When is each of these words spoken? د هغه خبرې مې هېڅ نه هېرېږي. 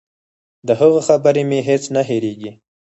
د 0.67 0.69
هغه 0.79 0.99
خبرې 1.07 1.43
مې 1.49 1.59
هېڅ 1.69 1.83
نه 1.95 2.01
هېرېږي. 2.09 2.51